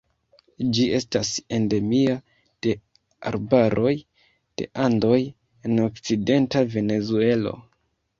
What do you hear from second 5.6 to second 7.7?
en okcidenta Venezuelo.